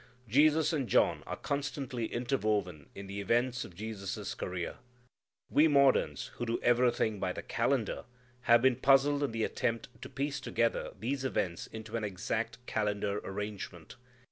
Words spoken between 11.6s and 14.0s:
into an exact calendar arrangement.